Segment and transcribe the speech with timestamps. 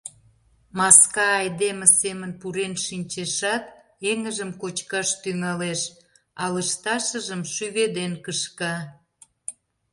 [0.77, 3.63] —Маска айдеме семын пурен шинчешат,
[4.11, 5.81] эҥыжым кочкаш тӱҥалеш,
[6.41, 8.75] а лышташыжым шӱведен кышка..